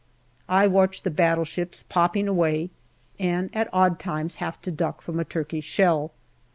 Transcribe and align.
I 0.49 0.65
watch 0.65 1.03
the 1.03 1.11
battleships 1.11 1.83
pooping 1.83 2.27
away, 2.27 2.71
and 3.19 3.51
at 3.55 3.69
odd 3.71 3.99
times 3.99 4.37
have 4.37 4.59
to 4.63 4.71
duck 4.71 4.99
from 5.03 5.19
a 5.19 5.23
Turkish 5.23 5.65
shell. 5.65 6.11